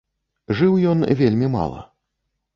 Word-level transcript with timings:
Жыў 0.61 0.73
ён 0.93 1.05
вельмі 1.21 1.47
мала. 1.59 1.87